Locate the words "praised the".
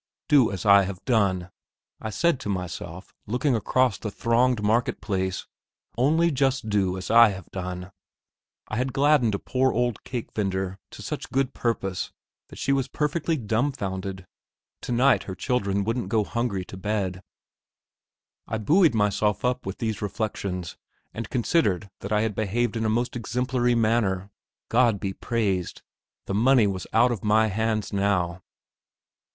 25.13-26.33